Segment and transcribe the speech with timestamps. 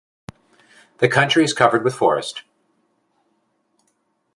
[0.97, 2.41] The country is covered with forest.